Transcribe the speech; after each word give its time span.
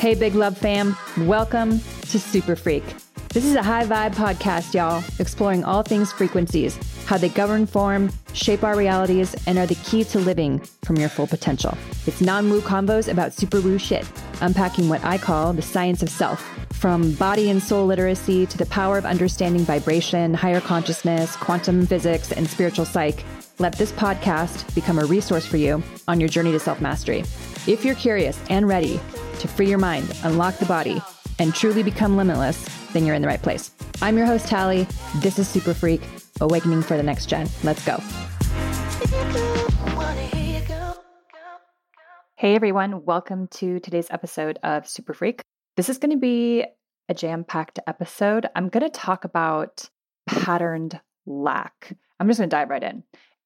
Hey, 0.00 0.14
Big 0.14 0.34
Love 0.34 0.56
fam. 0.56 0.96
Welcome 1.26 1.78
to 2.08 2.18
Super 2.18 2.56
Freq. 2.56 2.82
This 3.34 3.44
is 3.44 3.54
a 3.54 3.62
high 3.62 3.84
vibe 3.84 4.14
podcast, 4.14 4.72
y'all, 4.72 5.04
exploring 5.18 5.62
all 5.62 5.82
things 5.82 6.10
frequencies, 6.10 6.78
how 7.04 7.18
they 7.18 7.28
govern 7.28 7.66
form, 7.66 8.10
shape 8.32 8.64
our 8.64 8.78
realities, 8.78 9.36
and 9.46 9.58
are 9.58 9.66
the 9.66 9.74
key 9.84 10.04
to 10.04 10.18
living 10.18 10.58
from 10.86 10.96
your 10.96 11.10
full 11.10 11.26
potential. 11.26 11.76
It's 12.06 12.22
non 12.22 12.48
woo 12.48 12.62
combos 12.62 13.12
about 13.12 13.34
super 13.34 13.60
woo 13.60 13.76
shit, 13.76 14.10
unpacking 14.40 14.88
what 14.88 15.04
I 15.04 15.18
call 15.18 15.52
the 15.52 15.60
science 15.60 16.02
of 16.02 16.08
self, 16.08 16.48
from 16.72 17.12
body 17.16 17.50
and 17.50 17.62
soul 17.62 17.84
literacy 17.84 18.46
to 18.46 18.56
the 18.56 18.64
power 18.64 18.96
of 18.96 19.04
understanding 19.04 19.66
vibration, 19.66 20.32
higher 20.32 20.62
consciousness, 20.62 21.36
quantum 21.36 21.84
physics, 21.84 22.32
and 22.32 22.48
spiritual 22.48 22.86
psych. 22.86 23.22
Let 23.58 23.76
this 23.76 23.92
podcast 23.92 24.74
become 24.74 24.98
a 24.98 25.04
resource 25.04 25.44
for 25.44 25.58
you 25.58 25.82
on 26.08 26.20
your 26.20 26.30
journey 26.30 26.52
to 26.52 26.58
self 26.58 26.80
mastery. 26.80 27.20
If 27.66 27.84
you're 27.84 27.94
curious 27.94 28.40
and 28.48 28.66
ready 28.66 28.98
to 29.40 29.48
free 29.48 29.68
your 29.68 29.78
mind, 29.78 30.16
unlock 30.22 30.56
the 30.58 30.66
body, 30.66 31.02
and 31.38 31.54
truly 31.54 31.82
become 31.82 32.16
limitless, 32.16 32.62
then 32.92 33.04
you're 33.04 33.14
in 33.14 33.22
the 33.22 33.28
right 33.28 33.42
place. 33.42 33.70
I'm 34.02 34.16
your 34.16 34.26
host, 34.26 34.46
Talie. 34.46 34.86
This 35.16 35.38
is 35.38 35.48
Super 35.48 35.72
Freq, 35.72 36.02
Awakening 36.40 36.82
for 36.82 36.96
the 36.96 37.02
Next 37.02 37.26
Gen. 37.26 37.48
Let's 37.62 37.84
go. 37.84 37.98
Hey, 42.36 42.54
everyone. 42.54 43.04
Welcome 43.04 43.48
to 43.48 43.80
today's 43.80 44.08
episode 44.10 44.58
of 44.62 44.88
Super 44.88 45.12
Freq. 45.12 45.40
This 45.76 45.88
is 45.88 45.98
going 45.98 46.12
to 46.12 46.18
be 46.18 46.64
a 47.08 47.14
jam 47.14 47.44
packed 47.44 47.78
episode. 47.86 48.46
I'm 48.54 48.68
going 48.68 48.84
to 48.84 48.90
talk 48.90 49.24
about 49.24 49.88
patterned 50.26 51.00
lack. 51.26 51.96
I'm 52.18 52.28
just 52.28 52.38
going 52.38 52.48
to 52.48 52.56
dive 52.56 52.70
right 52.70 52.82
in 52.82 53.02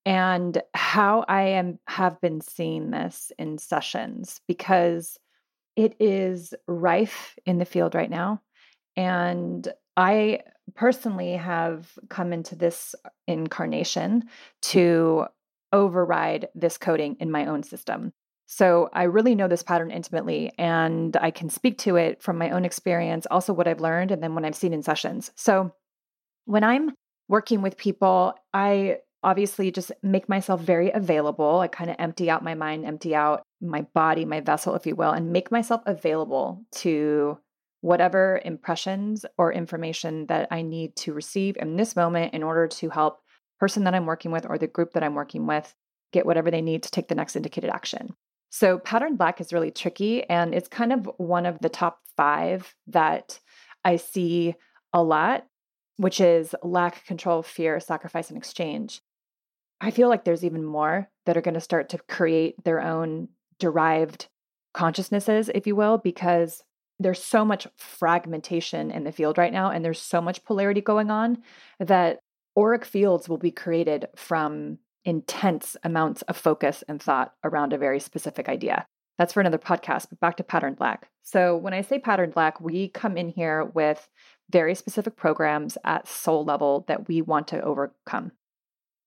and 0.06 0.62
how 0.74 1.24
I 1.26 1.42
am 1.42 1.78
have 1.86 2.20
been 2.20 2.40
seeing 2.40 2.90
this 2.90 3.32
in 3.38 3.58
sessions 3.58 4.40
because 4.46 5.18
it 5.76 5.96
is 6.00 6.54
rife 6.66 7.36
in 7.46 7.58
the 7.58 7.64
field 7.64 7.94
right 7.94 8.10
now. 8.10 8.40
And 8.96 9.66
I 9.96 10.40
personally 10.74 11.32
have 11.32 11.90
come 12.08 12.32
into 12.32 12.56
this 12.56 12.94
incarnation 13.26 14.20
mm-hmm. 14.20 14.28
to 14.62 15.26
override 15.72 16.48
this 16.54 16.78
coding 16.78 17.16
in 17.20 17.30
my 17.30 17.46
own 17.46 17.62
system. 17.62 18.12
So 18.46 18.90
I 18.92 19.04
really 19.04 19.34
know 19.34 19.48
this 19.48 19.62
pattern 19.62 19.90
intimately 19.90 20.52
and 20.58 21.16
I 21.16 21.30
can 21.30 21.48
speak 21.48 21.78
to 21.78 21.96
it 21.96 22.22
from 22.22 22.38
my 22.38 22.50
own 22.50 22.64
experience, 22.64 23.26
also 23.30 23.52
what 23.52 23.66
I've 23.66 23.80
learned, 23.80 24.10
and 24.10 24.22
then 24.22 24.34
what 24.34 24.44
I've 24.44 24.54
seen 24.54 24.72
in 24.72 24.82
sessions. 24.82 25.32
So 25.34 25.72
when 26.44 26.62
I'm 26.62 26.92
working 27.28 27.62
with 27.62 27.76
people, 27.76 28.34
I 28.52 28.98
obviously 29.22 29.70
just 29.70 29.90
make 30.02 30.28
myself 30.28 30.60
very 30.60 30.90
available. 30.90 31.60
I 31.60 31.68
kind 31.68 31.90
of 31.90 31.96
empty 31.98 32.30
out 32.30 32.44
my 32.44 32.54
mind, 32.54 32.84
empty 32.84 33.14
out 33.14 33.42
my 33.64 33.82
body, 33.94 34.24
my 34.24 34.40
vessel, 34.40 34.74
if 34.74 34.86
you 34.86 34.94
will, 34.94 35.10
and 35.10 35.32
make 35.32 35.50
myself 35.50 35.82
available 35.86 36.64
to 36.72 37.38
whatever 37.80 38.40
impressions 38.44 39.26
or 39.36 39.52
information 39.52 40.26
that 40.26 40.48
I 40.50 40.62
need 40.62 40.96
to 40.96 41.12
receive 41.12 41.56
in 41.58 41.76
this 41.76 41.96
moment 41.96 42.32
in 42.32 42.42
order 42.42 42.66
to 42.66 42.88
help 42.90 43.20
person 43.60 43.84
that 43.84 43.94
I'm 43.94 44.06
working 44.06 44.30
with 44.30 44.46
or 44.48 44.58
the 44.58 44.66
group 44.66 44.92
that 44.92 45.02
I'm 45.02 45.14
working 45.14 45.46
with 45.46 45.74
get 46.12 46.26
whatever 46.26 46.50
they 46.50 46.62
need 46.62 46.82
to 46.84 46.90
take 46.90 47.08
the 47.08 47.14
next 47.14 47.36
indicated 47.36 47.70
action. 47.70 48.14
So 48.50 48.78
pattern 48.78 49.16
lack 49.18 49.40
is 49.40 49.52
really 49.52 49.70
tricky 49.70 50.22
and 50.30 50.54
it's 50.54 50.68
kind 50.68 50.92
of 50.92 51.10
one 51.16 51.44
of 51.44 51.58
the 51.58 51.68
top 51.68 51.98
5 52.16 52.74
that 52.86 53.40
I 53.84 53.96
see 53.96 54.54
a 54.92 55.02
lot, 55.02 55.46
which 55.96 56.20
is 56.20 56.54
lack, 56.62 57.04
control, 57.04 57.42
fear, 57.42 57.80
sacrifice 57.80 58.28
and 58.28 58.38
exchange. 58.38 59.02
I 59.80 59.90
feel 59.90 60.08
like 60.08 60.24
there's 60.24 60.44
even 60.44 60.64
more 60.64 61.10
that 61.26 61.36
are 61.36 61.42
going 61.42 61.54
to 61.54 61.60
start 61.60 61.90
to 61.90 61.98
create 62.08 62.62
their 62.64 62.80
own 62.80 63.28
derived 63.58 64.28
consciousnesses, 64.72 65.50
if 65.54 65.66
you 65.66 65.76
will, 65.76 65.98
because 65.98 66.62
there's 66.98 67.22
so 67.22 67.44
much 67.44 67.66
fragmentation 67.76 68.90
in 68.90 69.04
the 69.04 69.12
field 69.12 69.38
right 69.38 69.52
now, 69.52 69.70
and 69.70 69.84
there's 69.84 70.00
so 70.00 70.20
much 70.20 70.44
polarity 70.44 70.80
going 70.80 71.10
on 71.10 71.42
that 71.80 72.20
auric 72.56 72.84
fields 72.84 73.28
will 73.28 73.38
be 73.38 73.50
created 73.50 74.06
from 74.16 74.78
intense 75.04 75.76
amounts 75.82 76.22
of 76.22 76.36
focus 76.36 76.82
and 76.88 77.02
thought 77.02 77.34
around 77.44 77.72
a 77.72 77.78
very 77.78 78.00
specific 78.00 78.48
idea. 78.48 78.86
That's 79.18 79.32
for 79.32 79.40
another 79.40 79.58
podcast, 79.58 80.08
but 80.10 80.20
back 80.20 80.36
to 80.38 80.44
patterned 80.44 80.80
lack. 80.80 81.08
So, 81.22 81.56
when 81.56 81.72
I 81.72 81.82
say 81.82 81.98
patterned 81.98 82.36
lack, 82.36 82.60
we 82.60 82.88
come 82.88 83.16
in 83.16 83.28
here 83.28 83.64
with 83.64 84.08
very 84.50 84.74
specific 84.74 85.16
programs 85.16 85.78
at 85.84 86.08
soul 86.08 86.44
level 86.44 86.84
that 86.88 87.08
we 87.08 87.22
want 87.22 87.48
to 87.48 87.62
overcome. 87.62 88.32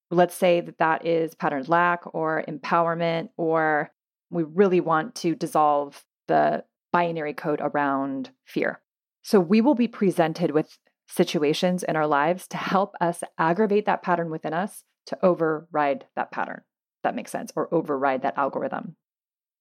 Let's 0.10 0.36
say 0.36 0.62
that 0.62 0.78
that 0.78 1.06
is 1.06 1.36
patterned 1.36 1.68
lack 1.68 2.04
or 2.14 2.44
empowerment, 2.48 3.30
or 3.36 3.92
we 4.30 4.44
really 4.44 4.80
want 4.80 5.16
to 5.16 5.36
dissolve 5.36 6.04
the 6.28 6.64
binary 6.92 7.34
code 7.34 7.62
around 7.62 8.32
fear. 8.46 8.82
So 9.24 9.40
we 9.40 9.62
will 9.62 9.76
be 9.76 9.88
presented 9.88 10.52
with 10.52 10.78
situations 11.08 11.84
in 11.84 11.96
our 11.96 12.08
lives 12.08 12.48
to 12.48 12.58
help 12.58 12.96
us 13.00 13.24
aggravate 13.38 13.86
that 13.86 14.04
pattern 14.04 14.30
within 14.30 14.54
us 14.54 14.84
to 15.08 15.18
override 15.24 16.06
that 16.16 16.32
pattern. 16.32 16.62
That 17.04 17.16
makes 17.16 17.32
sense, 17.32 17.52
or 17.56 17.74
override 17.74 18.24
that 18.24 18.38
algorithm. 18.38 18.96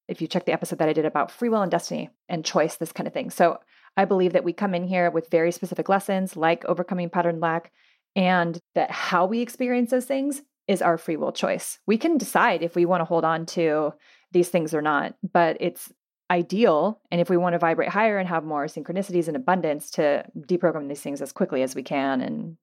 If 0.09 0.21
you 0.21 0.27
check 0.27 0.45
the 0.45 0.53
episode 0.53 0.79
that 0.79 0.89
I 0.89 0.93
did 0.93 1.05
about 1.05 1.31
free 1.31 1.49
will 1.49 1.63
and 1.63 1.71
destiny 1.71 2.11
and 2.29 2.45
choice, 2.45 2.77
this 2.77 2.93
kind 2.93 3.07
of 3.07 3.13
thing. 3.13 3.31
So 3.31 3.59
I 3.97 4.05
believe 4.05 4.33
that 4.33 4.45
we 4.45 4.53
come 4.53 4.75
in 4.75 4.85
here 4.85 5.11
with 5.11 5.31
very 5.31 5.53
specific 5.53 5.89
lessons 5.89 6.37
like 6.37 6.65
overcoming 6.65 7.11
pattern 7.11 7.41
lack, 7.41 7.73
and 8.15 8.59
that 8.75 8.91
how 8.91 9.27
we 9.27 9.41
experience 9.41 9.91
those 9.91 10.07
things 10.07 10.43
is 10.67 10.83
our 10.83 10.99
free 10.99 11.17
will 11.17 11.33
choice. 11.33 11.79
We 11.87 11.99
can 11.99 12.19
decide 12.19 12.63
if 12.63 12.75
we 12.75 12.87
want 12.87 13.01
to 13.01 13.05
hold 13.05 13.25
on 13.25 13.47
to 13.47 13.93
these 14.33 14.49
things 14.49 14.75
or 14.75 14.83
not, 14.83 15.15
but 15.33 15.57
it's 15.61 15.93
ideal. 16.31 17.01
And 17.11 17.21
if 17.21 17.31
we 17.31 17.37
want 17.37 17.55
to 17.55 17.59
vibrate 17.59 17.89
higher 17.89 18.19
and 18.19 18.29
have 18.29 18.45
more 18.45 18.67
synchronicities 18.67 19.29
and 19.29 19.37
abundance, 19.37 19.91
to 19.93 20.25
deprogram 20.37 20.89
these 20.89 21.01
things 21.01 21.23
as 21.23 21.33
quickly 21.33 21.63
as 21.63 21.75
we 21.75 21.83
can 21.83 22.21
and 22.21 22.57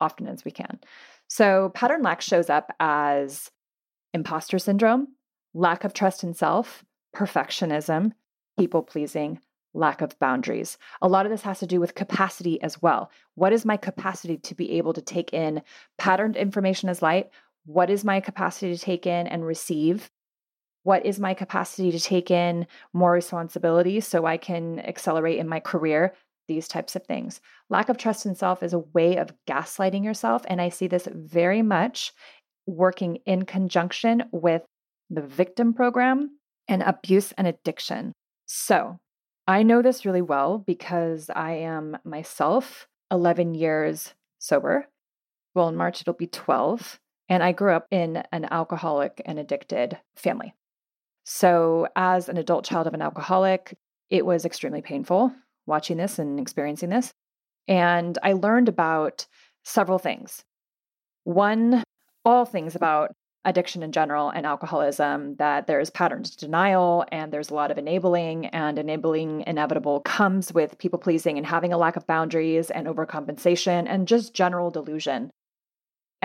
often 0.00 0.26
as 0.26 0.44
we 0.44 0.50
can. 0.50 0.78
So, 1.28 1.70
pattern 1.74 2.02
lack 2.02 2.20
shows 2.20 2.48
up 2.48 2.72
as 2.78 3.50
imposter 4.14 4.58
syndrome, 4.58 5.08
lack 5.54 5.84
of 5.84 5.92
trust 5.92 6.22
in 6.22 6.34
self, 6.34 6.84
perfectionism, 7.14 8.12
people 8.58 8.82
pleasing, 8.82 9.40
lack 9.74 10.00
of 10.00 10.18
boundaries. 10.18 10.78
A 11.02 11.08
lot 11.08 11.26
of 11.26 11.32
this 11.32 11.42
has 11.42 11.58
to 11.60 11.66
do 11.66 11.80
with 11.80 11.94
capacity 11.94 12.60
as 12.62 12.80
well. 12.80 13.10
What 13.34 13.52
is 13.52 13.64
my 13.64 13.76
capacity 13.76 14.38
to 14.38 14.54
be 14.54 14.72
able 14.78 14.92
to 14.94 15.02
take 15.02 15.32
in 15.32 15.62
patterned 15.98 16.36
information 16.36 16.88
as 16.88 17.02
light? 17.02 17.30
What 17.64 17.90
is 17.90 18.04
my 18.04 18.20
capacity 18.20 18.74
to 18.74 18.80
take 18.80 19.06
in 19.06 19.26
and 19.26 19.44
receive? 19.44 20.10
What 20.86 21.04
is 21.04 21.18
my 21.18 21.34
capacity 21.34 21.90
to 21.90 21.98
take 21.98 22.30
in 22.30 22.64
more 22.92 23.10
responsibility 23.10 23.98
so 23.98 24.24
I 24.24 24.36
can 24.36 24.78
accelerate 24.78 25.40
in 25.40 25.48
my 25.48 25.58
career? 25.58 26.14
These 26.46 26.68
types 26.68 26.94
of 26.94 27.04
things. 27.04 27.40
Lack 27.68 27.88
of 27.88 27.98
trust 27.98 28.24
in 28.24 28.36
self 28.36 28.62
is 28.62 28.72
a 28.72 28.78
way 28.78 29.16
of 29.16 29.34
gaslighting 29.48 30.04
yourself. 30.04 30.42
And 30.46 30.60
I 30.60 30.68
see 30.68 30.86
this 30.86 31.08
very 31.12 31.60
much 31.60 32.12
working 32.68 33.18
in 33.26 33.46
conjunction 33.46 34.26
with 34.30 34.62
the 35.10 35.22
victim 35.22 35.74
program 35.74 36.38
and 36.68 36.84
abuse 36.84 37.32
and 37.32 37.48
addiction. 37.48 38.12
So, 38.46 38.96
I 39.48 39.64
know 39.64 39.82
this 39.82 40.06
really 40.06 40.22
well 40.22 40.58
because 40.58 41.28
I 41.34 41.54
am 41.54 41.98
myself 42.04 42.86
11 43.10 43.56
years 43.56 44.14
sober. 44.38 44.86
Well, 45.52 45.66
in 45.66 45.74
March, 45.74 46.00
it'll 46.00 46.14
be 46.14 46.28
12. 46.28 47.00
And 47.28 47.42
I 47.42 47.50
grew 47.50 47.72
up 47.72 47.88
in 47.90 48.22
an 48.30 48.46
alcoholic 48.52 49.20
and 49.24 49.40
addicted 49.40 49.98
family. 50.14 50.54
So, 51.28 51.88
as 51.96 52.28
an 52.28 52.36
adult 52.36 52.64
child 52.64 52.86
of 52.86 52.94
an 52.94 53.02
alcoholic, 53.02 53.76
it 54.10 54.24
was 54.24 54.44
extremely 54.44 54.80
painful 54.80 55.32
watching 55.66 55.96
this 55.96 56.20
and 56.20 56.38
experiencing 56.38 56.88
this. 56.88 57.12
And 57.66 58.16
I 58.22 58.34
learned 58.34 58.68
about 58.68 59.26
several 59.64 59.98
things. 59.98 60.44
One, 61.24 61.82
all 62.24 62.44
things 62.44 62.76
about 62.76 63.10
addiction 63.44 63.82
in 63.82 63.90
general 63.90 64.30
and 64.30 64.46
alcoholism 64.46 65.34
that 65.36 65.66
there's 65.66 65.90
patterns 65.90 66.30
of 66.30 66.36
denial 66.36 67.04
and 67.10 67.32
there's 67.32 67.50
a 67.50 67.54
lot 67.54 67.72
of 67.72 67.78
enabling 67.78 68.46
and 68.46 68.78
enabling 68.78 69.42
inevitable 69.48 70.00
comes 70.00 70.52
with 70.52 70.78
people 70.78 70.98
pleasing 71.00 71.38
and 71.38 71.46
having 71.46 71.72
a 71.72 71.78
lack 71.78 71.96
of 71.96 72.06
boundaries 72.06 72.70
and 72.70 72.86
overcompensation 72.86 73.86
and 73.88 74.06
just 74.06 74.32
general 74.32 74.70
delusion 74.70 75.30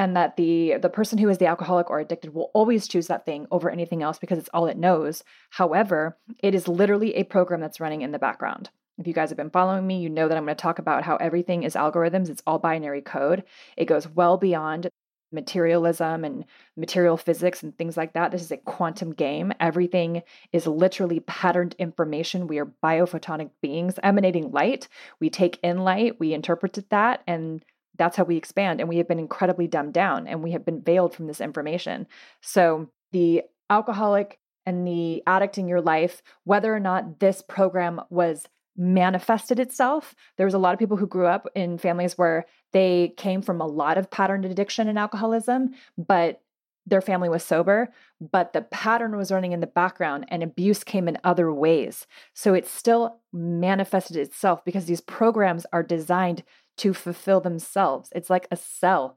and 0.01 0.17
that 0.17 0.35
the 0.35 0.77
the 0.81 0.89
person 0.89 1.19
who 1.19 1.29
is 1.29 1.37
the 1.37 1.45
alcoholic 1.45 1.91
or 1.91 1.99
addicted 1.99 2.33
will 2.33 2.49
always 2.55 2.87
choose 2.87 3.05
that 3.05 3.23
thing 3.23 3.45
over 3.51 3.69
anything 3.69 4.01
else 4.01 4.17
because 4.17 4.39
it's 4.39 4.49
all 4.51 4.65
it 4.65 4.77
knows 4.77 5.23
however 5.51 6.17
it 6.39 6.55
is 6.55 6.67
literally 6.67 7.13
a 7.15 7.23
program 7.23 7.61
that's 7.61 7.79
running 7.79 8.01
in 8.01 8.11
the 8.11 8.19
background 8.19 8.71
if 8.97 9.07
you 9.07 9.13
guys 9.13 9.29
have 9.29 9.37
been 9.37 9.49
following 9.49 9.87
me, 9.87 9.99
you 9.99 10.09
know 10.09 10.27
that 10.27 10.37
I'm 10.37 10.45
going 10.45 10.55
to 10.55 10.61
talk 10.61 10.77
about 10.77 11.03
how 11.03 11.15
everything 11.15 11.63
is 11.63 11.73
algorithms. 11.73 12.29
It's 12.29 12.43
all 12.45 12.59
binary 12.59 13.01
code. 13.01 13.43
It 13.75 13.85
goes 13.85 14.07
well 14.07 14.37
beyond 14.37 14.89
materialism 15.31 16.23
and 16.23 16.45
material 16.77 17.17
physics 17.17 17.63
and 17.63 17.75
things 17.75 17.97
like 17.97 18.13
that. 18.13 18.31
This 18.31 18.43
is 18.43 18.51
a 18.51 18.57
quantum 18.57 19.13
game. 19.13 19.53
Everything 19.59 20.21
is 20.51 20.67
literally 20.67 21.21
patterned 21.21 21.75
information. 21.79 22.47
We 22.47 22.59
are 22.59 22.71
biophotonic 22.83 23.49
beings 23.61 23.97
emanating 24.03 24.51
light. 24.51 24.87
We 25.19 25.29
take 25.29 25.57
in 25.63 25.79
light, 25.79 26.19
we 26.19 26.33
interpret 26.33 26.77
that, 26.89 27.23
and 27.25 27.63
that's 28.01 28.17
how 28.17 28.23
we 28.23 28.35
expand. 28.35 28.79
And 28.79 28.89
we 28.89 28.97
have 28.97 29.07
been 29.07 29.19
incredibly 29.19 29.67
dumbed 29.67 29.93
down 29.93 30.27
and 30.27 30.41
we 30.41 30.51
have 30.51 30.65
been 30.65 30.81
veiled 30.81 31.13
from 31.13 31.27
this 31.27 31.39
information. 31.39 32.07
So 32.41 32.89
the 33.11 33.43
alcoholic 33.69 34.39
and 34.65 34.87
the 34.87 35.21
addict 35.27 35.59
in 35.59 35.67
your 35.67 35.81
life, 35.81 36.23
whether 36.43 36.73
or 36.73 36.79
not 36.79 37.19
this 37.19 37.43
program 37.43 38.01
was 38.09 38.47
manifested 38.75 39.59
itself. 39.59 40.15
There 40.37 40.47
was 40.47 40.55
a 40.55 40.59
lot 40.59 40.73
of 40.73 40.79
people 40.79 40.97
who 40.97 41.05
grew 41.05 41.27
up 41.27 41.47
in 41.53 41.77
families 41.77 42.17
where 42.17 42.45
they 42.73 43.13
came 43.17 43.43
from 43.43 43.61
a 43.61 43.67
lot 43.67 43.99
of 43.99 44.09
patterned 44.09 44.45
addiction 44.45 44.87
and 44.87 44.97
alcoholism, 44.97 45.75
but 45.95 46.41
their 46.87 47.01
family 47.01 47.29
was 47.29 47.43
sober, 47.43 47.93
but 48.19 48.53
the 48.53 48.63
pattern 48.63 49.15
was 49.15 49.31
running 49.31 49.51
in 49.51 49.59
the 49.59 49.67
background 49.67 50.25
and 50.29 50.41
abuse 50.41 50.83
came 50.83 51.07
in 51.07 51.19
other 51.23 51.53
ways. 51.53 52.07
So 52.33 52.55
it 52.55 52.65
still 52.65 53.19
manifested 53.31 54.17
itself 54.17 54.65
because 54.65 54.85
these 54.85 55.01
programs 55.01 55.67
are 55.71 55.83
designed 55.83 56.43
to 56.81 56.93
fulfill 56.95 57.39
themselves. 57.39 58.09
It's 58.15 58.29
like 58.29 58.47
a 58.49 58.55
cell. 58.55 59.15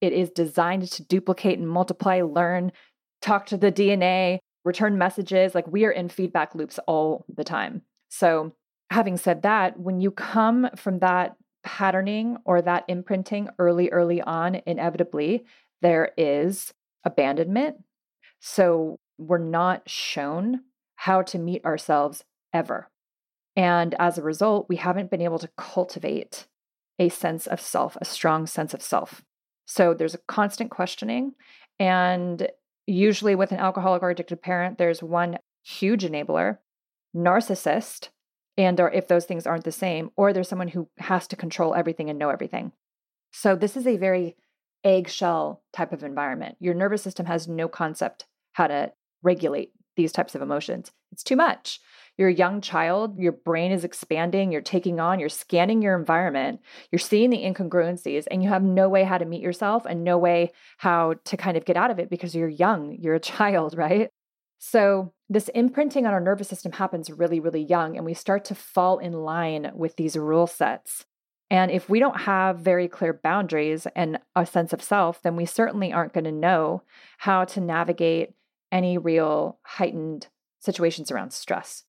It 0.00 0.12
is 0.12 0.30
designed 0.30 0.90
to 0.90 1.04
duplicate 1.04 1.60
and 1.60 1.68
multiply, 1.68 2.20
learn, 2.22 2.72
talk 3.22 3.46
to 3.46 3.56
the 3.56 3.70
DNA, 3.70 4.38
return 4.64 4.98
messages. 4.98 5.54
Like 5.54 5.68
we 5.68 5.84
are 5.84 5.92
in 5.92 6.08
feedback 6.08 6.56
loops 6.56 6.80
all 6.88 7.24
the 7.32 7.44
time. 7.44 7.82
So, 8.08 8.52
having 8.90 9.16
said 9.16 9.42
that, 9.42 9.78
when 9.78 10.00
you 10.00 10.10
come 10.10 10.68
from 10.74 10.98
that 10.98 11.36
patterning 11.62 12.36
or 12.44 12.60
that 12.60 12.84
imprinting 12.88 13.48
early, 13.60 13.90
early 13.90 14.20
on, 14.20 14.60
inevitably, 14.66 15.44
there 15.82 16.12
is 16.16 16.74
abandonment. 17.04 17.76
So, 18.40 18.98
we're 19.18 19.38
not 19.38 19.88
shown 19.88 20.62
how 20.96 21.22
to 21.22 21.38
meet 21.38 21.64
ourselves 21.64 22.24
ever. 22.52 22.88
And 23.54 23.94
as 24.00 24.18
a 24.18 24.22
result, 24.22 24.68
we 24.68 24.76
haven't 24.76 25.12
been 25.12 25.22
able 25.22 25.38
to 25.38 25.50
cultivate 25.56 26.48
a 26.98 27.08
sense 27.08 27.46
of 27.46 27.60
self, 27.60 27.96
a 28.00 28.04
strong 28.04 28.46
sense 28.46 28.74
of 28.74 28.82
self. 28.82 29.22
So 29.66 29.94
there's 29.94 30.14
a 30.14 30.18
constant 30.28 30.70
questioning. 30.70 31.32
And 31.78 32.48
usually 32.86 33.34
with 33.34 33.52
an 33.52 33.58
alcoholic 33.58 34.02
or 34.02 34.10
addicted 34.10 34.42
parent, 34.42 34.78
there's 34.78 35.02
one 35.02 35.38
huge 35.62 36.04
enabler, 36.04 36.58
narcissist, 37.16 38.08
and 38.56 38.78
or 38.78 38.90
if 38.92 39.08
those 39.08 39.24
things 39.24 39.46
aren't 39.46 39.64
the 39.64 39.72
same, 39.72 40.10
or 40.16 40.32
there's 40.32 40.48
someone 40.48 40.68
who 40.68 40.88
has 40.98 41.26
to 41.28 41.36
control 41.36 41.74
everything 41.74 42.08
and 42.08 42.18
know 42.18 42.30
everything. 42.30 42.72
So 43.32 43.56
this 43.56 43.76
is 43.76 43.86
a 43.86 43.96
very 43.96 44.36
eggshell 44.84 45.62
type 45.72 45.92
of 45.92 46.04
environment. 46.04 46.56
Your 46.60 46.74
nervous 46.74 47.02
system 47.02 47.26
has 47.26 47.48
no 47.48 47.66
concept 47.68 48.26
how 48.52 48.68
to 48.68 48.92
regulate 49.22 49.72
these 49.96 50.12
types 50.12 50.34
of 50.34 50.42
emotions. 50.42 50.92
It's 51.10 51.24
too 51.24 51.36
much. 51.36 51.80
You're 52.16 52.28
a 52.28 52.34
young 52.34 52.60
child, 52.60 53.18
your 53.18 53.32
brain 53.32 53.72
is 53.72 53.84
expanding, 53.84 54.52
you're 54.52 54.60
taking 54.60 55.00
on, 55.00 55.18
you're 55.18 55.28
scanning 55.28 55.82
your 55.82 55.98
environment, 55.98 56.60
you're 56.92 56.98
seeing 57.00 57.30
the 57.30 57.42
incongruencies, 57.42 58.26
and 58.30 58.42
you 58.42 58.48
have 58.48 58.62
no 58.62 58.88
way 58.88 59.02
how 59.02 59.18
to 59.18 59.24
meet 59.24 59.42
yourself 59.42 59.84
and 59.84 60.04
no 60.04 60.16
way 60.16 60.52
how 60.78 61.14
to 61.24 61.36
kind 61.36 61.56
of 61.56 61.64
get 61.64 61.76
out 61.76 61.90
of 61.90 61.98
it 61.98 62.10
because 62.10 62.34
you're 62.34 62.48
young, 62.48 62.96
you're 63.00 63.14
a 63.14 63.20
child, 63.34 63.76
right? 63.76 64.10
So, 64.58 65.12
this 65.28 65.48
imprinting 65.48 66.06
on 66.06 66.12
our 66.12 66.20
nervous 66.20 66.48
system 66.48 66.72
happens 66.72 67.10
really, 67.10 67.40
really 67.40 67.62
young, 67.62 67.96
and 67.96 68.04
we 68.04 68.14
start 68.14 68.44
to 68.46 68.54
fall 68.54 68.98
in 68.98 69.12
line 69.12 69.72
with 69.74 69.96
these 69.96 70.16
rule 70.16 70.46
sets. 70.46 71.04
And 71.50 71.70
if 71.70 71.88
we 71.88 71.98
don't 71.98 72.22
have 72.22 72.58
very 72.58 72.88
clear 72.88 73.12
boundaries 73.12 73.86
and 73.94 74.18
a 74.34 74.46
sense 74.46 74.72
of 74.72 74.82
self, 74.82 75.20
then 75.22 75.36
we 75.36 75.44
certainly 75.46 75.92
aren't 75.92 76.12
going 76.12 76.24
to 76.24 76.32
know 76.32 76.82
how 77.18 77.44
to 77.44 77.60
navigate 77.60 78.30
any 78.72 78.98
real 78.98 79.58
heightened 79.62 80.28
situations 80.60 81.10
around 81.10 81.32
stress. 81.32 81.84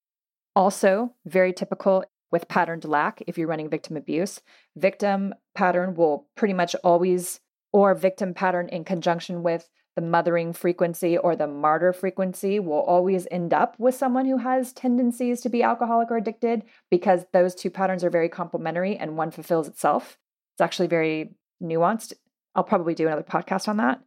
Also, 0.55 1.13
very 1.25 1.51
typical 1.51 2.03
with 2.31 2.47
patterned 2.47 2.85
lack 2.85 3.21
if 3.27 3.37
you're 3.37 3.47
running 3.47 3.69
victim 3.69 3.97
abuse. 3.97 4.41
Victim 4.75 5.33
pattern 5.53 5.95
will 5.95 6.27
pretty 6.35 6.53
much 6.53 6.75
always, 6.83 7.39
or 7.71 7.93
victim 7.93 8.33
pattern 8.33 8.69
in 8.69 8.83
conjunction 8.83 9.43
with 9.43 9.69
the 9.95 10.01
mothering 10.01 10.51
frequency 10.51 11.17
or 11.17 11.35
the 11.35 11.47
martyr 11.47 11.93
frequency 11.93 12.59
will 12.59 12.81
always 12.81 13.27
end 13.31 13.53
up 13.53 13.79
with 13.79 13.95
someone 13.95 14.25
who 14.25 14.37
has 14.37 14.73
tendencies 14.73 15.39
to 15.41 15.49
be 15.49 15.63
alcoholic 15.63 16.11
or 16.11 16.17
addicted 16.17 16.63
because 16.91 17.25
those 17.31 17.55
two 17.55 17.69
patterns 17.69 18.03
are 18.03 18.09
very 18.09 18.27
complementary 18.27 18.97
and 18.97 19.17
one 19.17 19.31
fulfills 19.31 19.67
itself. 19.67 20.17
It's 20.55 20.61
actually 20.61 20.87
very 20.87 21.35
nuanced. 21.63 22.13
I'll 22.55 22.63
probably 22.63 22.93
do 22.93 23.07
another 23.07 23.23
podcast 23.23 23.67
on 23.67 23.77
that. 23.77 24.01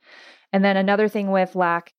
And 0.53 0.65
then 0.65 0.77
another 0.77 1.09
thing 1.09 1.31
with 1.31 1.55
lack 1.55 1.93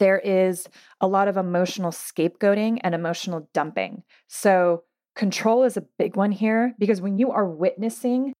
there 0.00 0.18
is 0.18 0.66
a 1.00 1.06
lot 1.06 1.28
of 1.28 1.36
emotional 1.36 1.92
scapegoating 1.92 2.80
and 2.82 2.94
emotional 2.94 3.48
dumping. 3.54 4.02
So, 4.26 4.82
control 5.14 5.62
is 5.62 5.76
a 5.76 5.86
big 5.98 6.16
one 6.16 6.32
here 6.32 6.74
because 6.78 7.00
when 7.00 7.18
you 7.18 7.30
are 7.30 7.46
witnessing 7.46 8.32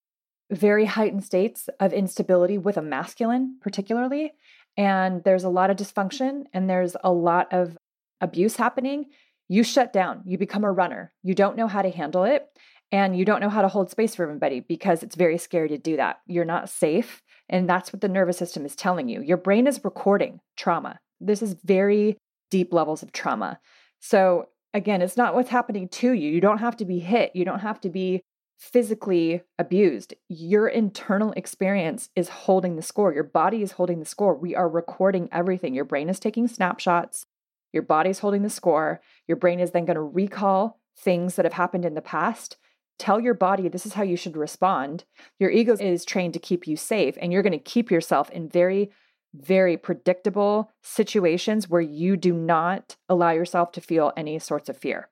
very 0.50 0.84
heightened 0.86 1.24
states 1.24 1.68
of 1.78 1.92
instability 1.92 2.58
with 2.58 2.76
a 2.76 2.82
masculine, 2.82 3.58
particularly, 3.60 4.32
and 4.76 5.22
there's 5.24 5.44
a 5.44 5.48
lot 5.48 5.70
of 5.70 5.76
dysfunction 5.76 6.44
and 6.52 6.68
there's 6.68 6.96
a 7.04 7.12
lot 7.12 7.52
of 7.52 7.76
abuse 8.20 8.56
happening, 8.56 9.06
you 9.48 9.62
shut 9.62 9.92
down. 9.92 10.22
You 10.24 10.38
become 10.38 10.64
a 10.64 10.72
runner. 10.72 11.12
You 11.22 11.34
don't 11.34 11.56
know 11.56 11.68
how 11.68 11.82
to 11.82 11.90
handle 11.90 12.24
it 12.24 12.48
and 12.92 13.16
you 13.16 13.24
don't 13.24 13.40
know 13.40 13.48
how 13.48 13.62
to 13.62 13.68
hold 13.68 13.90
space 13.90 14.14
for 14.14 14.24
everybody 14.24 14.60
because 14.60 15.02
it's 15.02 15.16
very 15.16 15.38
scary 15.38 15.68
to 15.68 15.78
do 15.78 15.96
that. 15.96 16.20
You're 16.26 16.44
not 16.44 16.68
safe. 16.68 17.22
And 17.48 17.68
that's 17.68 17.92
what 17.92 18.00
the 18.00 18.08
nervous 18.08 18.38
system 18.38 18.64
is 18.64 18.74
telling 18.74 19.08
you. 19.08 19.22
Your 19.22 19.36
brain 19.36 19.66
is 19.66 19.84
recording 19.84 20.40
trauma. 20.56 20.98
This 21.20 21.42
is 21.42 21.56
very 21.64 22.16
deep 22.50 22.72
levels 22.72 23.02
of 23.02 23.12
trauma. 23.12 23.60
So, 24.00 24.48
again, 24.72 25.02
it's 25.02 25.16
not 25.16 25.34
what's 25.34 25.50
happening 25.50 25.88
to 25.88 26.12
you. 26.12 26.30
You 26.30 26.40
don't 26.40 26.58
have 26.58 26.76
to 26.78 26.84
be 26.84 26.98
hit, 26.98 27.32
you 27.34 27.44
don't 27.44 27.60
have 27.60 27.80
to 27.82 27.90
be 27.90 28.22
physically 28.58 29.42
abused. 29.58 30.12
Your 30.28 30.68
internal 30.68 31.32
experience 31.32 32.10
is 32.14 32.28
holding 32.28 32.76
the 32.76 32.82
score. 32.82 33.12
Your 33.12 33.24
body 33.24 33.62
is 33.62 33.72
holding 33.72 34.00
the 34.00 34.04
score. 34.04 34.34
We 34.34 34.54
are 34.54 34.68
recording 34.68 35.30
everything. 35.32 35.74
Your 35.74 35.86
brain 35.86 36.10
is 36.10 36.20
taking 36.20 36.46
snapshots. 36.46 37.24
Your 37.72 37.82
body's 37.82 38.18
holding 38.18 38.42
the 38.42 38.50
score. 38.50 39.00
Your 39.26 39.38
brain 39.38 39.60
is 39.60 39.70
then 39.70 39.86
going 39.86 39.94
to 39.94 40.02
recall 40.02 40.78
things 40.96 41.36
that 41.36 41.46
have 41.46 41.54
happened 41.54 41.86
in 41.86 41.94
the 41.94 42.02
past. 42.02 42.58
Tell 42.98 43.18
your 43.18 43.32
body 43.32 43.66
this 43.68 43.86
is 43.86 43.94
how 43.94 44.02
you 44.02 44.16
should 44.16 44.36
respond. 44.36 45.04
Your 45.38 45.50
ego 45.50 45.74
is 45.80 46.04
trained 46.04 46.34
to 46.34 46.38
keep 46.38 46.66
you 46.66 46.76
safe, 46.76 47.16
and 47.18 47.32
you're 47.32 47.42
going 47.42 47.52
to 47.52 47.58
keep 47.58 47.90
yourself 47.90 48.28
in 48.28 48.46
very 48.46 48.90
very 49.34 49.76
predictable 49.76 50.70
situations 50.82 51.68
where 51.68 51.80
you 51.80 52.16
do 52.16 52.32
not 52.32 52.96
allow 53.08 53.30
yourself 53.30 53.72
to 53.72 53.80
feel 53.80 54.12
any 54.16 54.38
sorts 54.38 54.68
of 54.68 54.76
fear. 54.76 55.08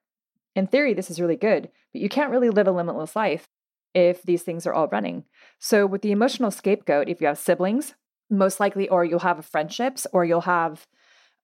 In 0.56 0.67
theory, 0.67 0.93
this 0.94 1.11
is 1.11 1.20
really 1.20 1.37
good, 1.37 1.70
but 1.93 2.00
you 2.00 2.09
can't 2.09 2.31
really 2.31 2.50
live 2.50 2.67
a 2.67 2.73
limitless 2.73 3.15
life 3.15 3.49
if 3.94 4.23
these 4.23 4.43
things 4.43 4.67
are 4.67 4.75
all 4.75 4.88
running. 4.88 5.25
So, 5.59 5.87
with 5.87 6.03
the 6.03 6.12
emotional 6.12 6.50
scapegoat, 6.50 7.09
if 7.09 7.20
you 7.20 7.26
have 7.26 7.38
siblings, 7.38 7.94
most 8.31 8.61
likely, 8.61 8.88
or 8.88 9.05
you'll 9.05 9.20
have 9.20 9.44
friendships, 9.44 10.06
or 10.12 10.25
you'll 10.25 10.43
have 10.43 10.87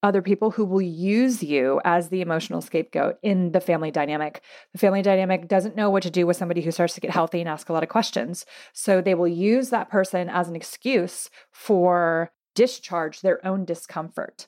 other 0.03 0.21
people 0.21 0.51
who 0.51 0.67
will 0.67 0.83
use 0.83 1.43
you 1.43 1.81
as 1.83 2.11
the 2.11 2.21
emotional 2.21 2.61
scapegoat 2.61 3.17
in 3.23 3.53
the 3.53 3.61
family 3.61 3.91
dynamic. 3.91 4.43
The 4.73 4.79
family 4.79 5.01
dynamic 5.01 5.49
doesn't 5.49 5.77
know 5.77 5.89
what 5.89 6.03
to 6.03 6.11
do 6.11 6.27
with 6.27 6.37
somebody 6.37 6.61
who 6.61 6.71
starts 6.71 6.95
to 6.95 7.01
get 7.01 7.11
healthy 7.11 7.41
and 7.41 7.49
ask 7.49 7.71
a 7.71 7.73
lot 7.73 7.83
of 7.83 7.89
questions. 7.89 8.45
So 8.75 9.01
they 9.01 9.15
will 9.15 9.29
use 9.29 9.71
that 9.71 9.89
person 9.89 10.29
as 10.29 10.47
an 10.47 10.57
excuse 10.57 11.31
for 11.51 12.31
discharge 12.55 13.21
their 13.21 13.45
own 13.47 13.65
discomfort. 13.65 14.47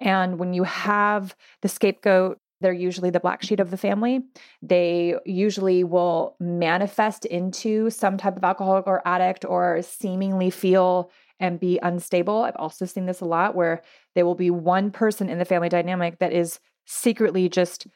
And 0.00 0.38
when 0.38 0.52
you 0.52 0.64
have 0.64 1.34
the 1.62 1.68
scapegoat, 1.68 2.38
they're 2.60 2.72
usually 2.72 3.10
the 3.10 3.20
black 3.20 3.42
sheep 3.42 3.60
of 3.60 3.70
the 3.70 3.76
family. 3.76 4.22
They 4.62 5.16
usually 5.26 5.84
will 5.84 6.36
manifest 6.40 7.26
into 7.26 7.90
some 7.90 8.16
type 8.16 8.36
of 8.36 8.44
alcoholic 8.44 8.86
or 8.86 9.06
addict 9.06 9.44
or 9.44 9.82
seemingly 9.82 10.50
feel 10.50 11.10
and 11.40 11.60
be 11.60 11.78
unstable. 11.82 12.42
I've 12.42 12.56
also 12.56 12.86
seen 12.86 13.06
this 13.06 13.20
a 13.20 13.26
lot 13.26 13.54
where 13.54 13.82
there 14.14 14.24
will 14.24 14.34
be 14.34 14.50
one 14.50 14.90
person 14.90 15.28
in 15.28 15.38
the 15.38 15.44
family 15.44 15.68
dynamic 15.68 16.20
that 16.20 16.32
is 16.32 16.60
secretly 16.86 17.48
just 17.48 17.86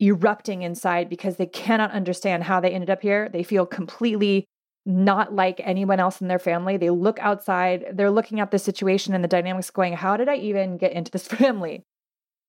erupting 0.00 0.62
inside 0.62 1.08
because 1.08 1.36
they 1.36 1.46
cannot 1.46 1.90
understand 1.90 2.44
how 2.44 2.60
they 2.60 2.70
ended 2.70 2.90
up 2.90 3.02
here. 3.02 3.28
They 3.28 3.42
feel 3.42 3.66
completely 3.66 4.46
not 4.86 5.34
like 5.34 5.60
anyone 5.64 6.00
else 6.00 6.20
in 6.20 6.28
their 6.28 6.38
family. 6.38 6.76
They 6.76 6.90
look 6.90 7.18
outside, 7.20 7.86
they're 7.92 8.10
looking 8.10 8.40
at 8.40 8.50
the 8.50 8.58
situation 8.58 9.14
and 9.14 9.24
the 9.24 9.28
dynamics 9.28 9.70
going, 9.70 9.94
How 9.94 10.16
did 10.16 10.28
I 10.28 10.36
even 10.36 10.76
get 10.76 10.92
into 10.92 11.10
this 11.10 11.26
family? 11.28 11.84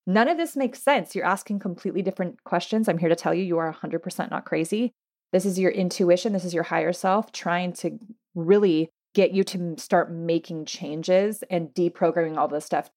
None 0.07 0.27
of 0.27 0.37
this 0.37 0.55
makes 0.55 0.83
sense. 0.83 1.15
You're 1.15 1.25
asking 1.25 1.59
completely 1.59 2.01
different 2.01 2.43
questions. 2.43 2.87
I'm 2.87 2.99
here 2.99 3.09
to 3.09 3.15
tell 3.15 3.33
you, 3.33 3.43
you 3.43 3.57
are 3.57 3.73
100% 3.73 4.29
not 4.29 4.45
crazy. 4.45 4.91
This 5.31 5.45
is 5.45 5.57
your 5.57 5.71
intuition, 5.71 6.33
this 6.33 6.45
is 6.45 6.53
your 6.53 6.63
higher 6.63 6.93
self 6.93 7.31
trying 7.31 7.73
to 7.73 7.99
really 8.35 8.89
get 9.15 9.31
you 9.31 9.43
to 9.45 9.75
start 9.77 10.11
making 10.11 10.65
changes 10.65 11.43
and 11.49 11.69
deprogramming 11.69 12.37
all 12.37 12.47
this 12.47 12.65
stuff. 12.65 12.91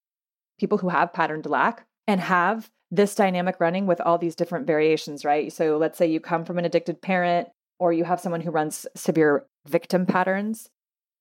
People 0.58 0.78
who 0.78 0.88
have 0.88 1.12
patterned 1.12 1.46
lack 1.46 1.86
and 2.06 2.20
have 2.20 2.68
this 2.90 3.14
dynamic 3.14 3.60
running 3.60 3.86
with 3.86 4.00
all 4.00 4.18
these 4.18 4.34
different 4.34 4.66
variations, 4.66 5.24
right? 5.24 5.52
So 5.52 5.76
let's 5.76 5.96
say 5.96 6.06
you 6.06 6.20
come 6.20 6.44
from 6.44 6.58
an 6.58 6.64
addicted 6.64 7.00
parent, 7.00 7.48
or 7.78 7.92
you 7.92 8.04
have 8.04 8.20
someone 8.20 8.40
who 8.40 8.50
runs 8.50 8.86
severe 8.94 9.46
victim 9.66 10.06
patterns, 10.06 10.70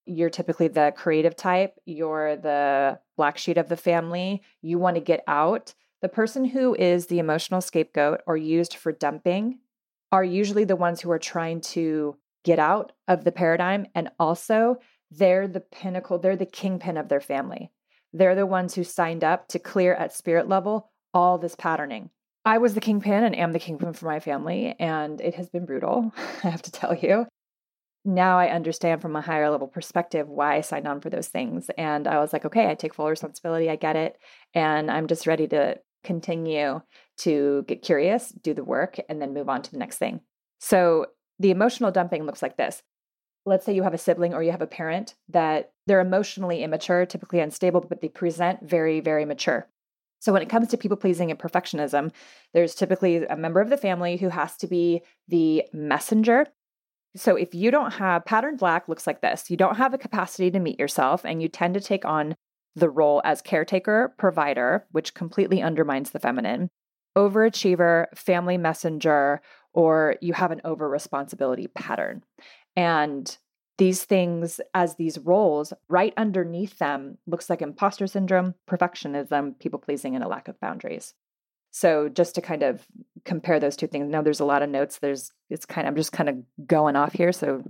you're 0.05 0.29
typically 0.29 0.67
the 0.67 0.93
creative 0.95 1.35
type, 1.35 1.79
you're 1.85 2.35
the 2.37 2.99
black 3.17 3.37
sheet 3.37 3.57
of 3.57 3.69
the 3.69 3.77
family, 3.77 4.41
you 4.61 4.79
want 4.79 4.95
to 4.95 5.01
get 5.01 5.23
out. 5.27 5.73
The 6.01 6.09
person 6.09 6.45
who 6.45 6.75
is 6.75 7.07
the 7.07 7.19
emotional 7.19 7.61
scapegoat 7.61 8.21
or 8.25 8.37
used 8.37 8.75
for 8.75 8.91
dumping 8.91 9.59
are 10.11 10.23
usually 10.23 10.63
the 10.63 10.75
ones 10.75 11.01
who 11.01 11.11
are 11.11 11.19
trying 11.19 11.61
to 11.61 12.15
get 12.45 12.59
out 12.59 12.93
of 13.07 13.23
the 13.23 13.31
paradigm. 13.31 13.87
And 13.93 14.09
also, 14.19 14.77
they're 15.11 15.47
the 15.47 15.59
pinnacle, 15.59 16.17
they're 16.17 16.35
the 16.35 16.45
kingpin 16.45 16.97
of 16.97 17.09
their 17.09 17.21
family. 17.21 17.71
They're 18.13 18.35
the 18.35 18.45
ones 18.45 18.75
who 18.75 18.83
signed 18.83 19.23
up 19.23 19.47
to 19.49 19.59
clear 19.59 19.93
at 19.93 20.13
spirit 20.13 20.47
level 20.47 20.91
all 21.13 21.37
this 21.37 21.55
patterning. 21.55 22.09
I 22.47 22.59
was 22.59 22.75
the 22.75 22.79
kingpin 22.79 23.25
and 23.25 23.35
am 23.35 23.51
the 23.51 23.59
kingpin 23.59 23.91
for 23.91 24.05
my 24.05 24.21
family, 24.21 24.73
and 24.79 25.19
it 25.19 25.35
has 25.35 25.49
been 25.49 25.65
brutal, 25.65 26.13
I 26.45 26.49
have 26.49 26.61
to 26.61 26.71
tell 26.71 26.95
you. 26.95 27.25
Now 28.05 28.39
I 28.39 28.47
understand 28.47 29.01
from 29.01 29.17
a 29.17 29.21
higher 29.21 29.49
level 29.49 29.67
perspective 29.67 30.29
why 30.29 30.55
I 30.55 30.61
signed 30.61 30.87
on 30.87 31.01
for 31.01 31.09
those 31.09 31.27
things. 31.27 31.69
And 31.77 32.07
I 32.07 32.19
was 32.19 32.31
like, 32.31 32.45
okay, 32.45 32.69
I 32.69 32.75
take 32.75 32.93
full 32.93 33.09
responsibility. 33.09 33.69
I 33.69 33.75
get 33.75 33.97
it. 33.97 34.17
And 34.53 34.89
I'm 34.89 35.07
just 35.07 35.27
ready 35.27 35.45
to 35.49 35.77
continue 36.05 36.79
to 37.17 37.65
get 37.67 37.81
curious, 37.81 38.29
do 38.29 38.53
the 38.53 38.63
work, 38.63 38.97
and 39.09 39.21
then 39.21 39.33
move 39.33 39.49
on 39.49 39.61
to 39.63 39.71
the 39.71 39.77
next 39.77 39.97
thing. 39.97 40.21
So 40.61 41.07
the 41.39 41.51
emotional 41.51 41.91
dumping 41.91 42.23
looks 42.25 42.41
like 42.41 42.55
this. 42.55 42.81
Let's 43.45 43.65
say 43.65 43.75
you 43.75 43.83
have 43.83 43.93
a 43.93 43.97
sibling 43.97 44.33
or 44.33 44.41
you 44.41 44.51
have 44.51 44.61
a 44.61 44.67
parent 44.67 45.15
that 45.27 45.71
they're 45.85 45.99
emotionally 45.99 46.63
immature, 46.63 47.05
typically 47.05 47.41
unstable, 47.41 47.81
but 47.81 47.99
they 47.99 48.07
present 48.07 48.63
very, 48.63 49.01
very 49.01 49.25
mature. 49.25 49.67
So, 50.19 50.33
when 50.33 50.41
it 50.41 50.49
comes 50.49 50.67
to 50.69 50.77
people 50.77 50.97
pleasing 50.97 51.31
and 51.31 51.39
perfectionism, 51.39 52.11
there's 52.53 52.75
typically 52.75 53.25
a 53.25 53.37
member 53.37 53.61
of 53.61 53.69
the 53.69 53.77
family 53.77 54.17
who 54.17 54.29
has 54.29 54.57
to 54.57 54.67
be 54.67 55.01
the 55.27 55.63
messenger. 55.73 56.47
So, 57.15 57.35
if 57.35 57.53
you 57.53 57.71
don't 57.71 57.93
have 57.93 58.25
pattern 58.25 58.57
lack, 58.61 58.87
looks 58.87 59.07
like 59.07 59.21
this 59.21 59.49
you 59.49 59.57
don't 59.57 59.77
have 59.77 59.93
a 59.93 59.97
capacity 59.97 60.51
to 60.51 60.59
meet 60.59 60.79
yourself, 60.79 61.25
and 61.25 61.41
you 61.41 61.47
tend 61.47 61.73
to 61.75 61.81
take 61.81 62.05
on 62.05 62.35
the 62.75 62.89
role 62.89 63.21
as 63.25 63.41
caretaker, 63.41 64.13
provider, 64.17 64.85
which 64.91 65.15
completely 65.15 65.61
undermines 65.61 66.11
the 66.11 66.19
feminine, 66.19 66.69
overachiever, 67.17 68.05
family 68.15 68.57
messenger, 68.57 69.41
or 69.73 70.15
you 70.21 70.33
have 70.33 70.51
an 70.51 70.61
over 70.63 70.87
responsibility 70.87 71.67
pattern. 71.67 72.23
And 72.75 73.35
these 73.77 74.03
things 74.05 74.59
as 74.73 74.95
these 74.95 75.19
roles 75.19 75.73
right 75.87 76.13
underneath 76.17 76.79
them 76.79 77.17
looks 77.27 77.49
like 77.49 77.61
imposter 77.61 78.07
syndrome 78.07 78.55
perfectionism 78.67 79.57
people 79.59 79.79
pleasing 79.79 80.15
and 80.15 80.23
a 80.23 80.27
lack 80.27 80.47
of 80.47 80.59
boundaries. 80.59 81.13
So 81.71 82.09
just 82.09 82.35
to 82.35 82.41
kind 82.41 82.63
of 82.63 82.87
compare 83.25 83.59
those 83.59 83.75
two 83.75 83.87
things 83.87 84.09
now 84.09 84.21
there's 84.21 84.39
a 84.39 84.45
lot 84.45 84.63
of 84.63 84.69
notes 84.69 84.99
there's 84.99 85.31
it's 85.49 85.65
kind 85.65 85.85
of 85.85 85.91
i'm 85.91 85.97
just 85.97 86.13
kind 86.13 86.29
of 86.29 86.37
going 86.65 86.95
off 86.95 87.11
here 87.11 87.33
so 87.33 87.61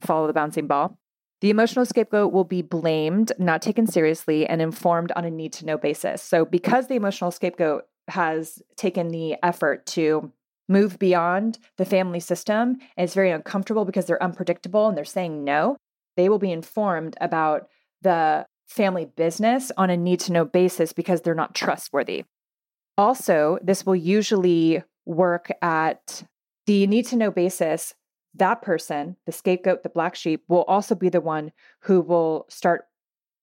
follow 0.00 0.26
the 0.26 0.32
bouncing 0.32 0.66
ball. 0.66 0.98
The 1.40 1.50
emotional 1.50 1.86
scapegoat 1.86 2.32
will 2.32 2.44
be 2.44 2.62
blamed 2.62 3.32
not 3.38 3.62
taken 3.62 3.86
seriously 3.86 4.46
and 4.46 4.60
informed 4.60 5.12
on 5.14 5.24
a 5.24 5.30
need 5.30 5.52
to 5.54 5.66
know 5.66 5.78
basis. 5.78 6.22
So 6.22 6.44
because 6.44 6.88
the 6.88 6.96
emotional 6.96 7.30
scapegoat 7.30 7.84
has 8.08 8.60
taken 8.76 9.08
the 9.08 9.36
effort 9.42 9.86
to 9.86 10.32
move 10.68 10.98
beyond 10.98 11.58
the 11.76 11.84
family 11.84 12.20
system 12.20 12.76
and 12.96 13.04
it's 13.04 13.14
very 13.14 13.30
uncomfortable 13.30 13.84
because 13.84 14.06
they're 14.06 14.22
unpredictable 14.22 14.88
and 14.88 14.96
they're 14.96 15.04
saying 15.04 15.44
no, 15.44 15.76
they 16.16 16.28
will 16.28 16.38
be 16.38 16.52
informed 16.52 17.16
about 17.20 17.68
the 18.02 18.46
family 18.66 19.06
business 19.16 19.72
on 19.76 19.90
a 19.90 19.96
need 19.96 20.20
to 20.20 20.32
know 20.32 20.44
basis 20.44 20.92
because 20.92 21.22
they're 21.22 21.34
not 21.34 21.54
trustworthy. 21.54 22.24
Also, 22.96 23.58
this 23.62 23.86
will 23.86 23.96
usually 23.96 24.82
work 25.06 25.50
at 25.62 26.24
the 26.66 26.86
need 26.86 27.06
to 27.06 27.16
know 27.16 27.30
basis. 27.30 27.94
That 28.34 28.60
person, 28.60 29.16
the 29.24 29.32
scapegoat, 29.32 29.82
the 29.82 29.88
black 29.88 30.14
sheep, 30.14 30.42
will 30.48 30.64
also 30.64 30.94
be 30.94 31.08
the 31.08 31.20
one 31.20 31.52
who 31.82 32.00
will 32.00 32.44
start 32.50 32.84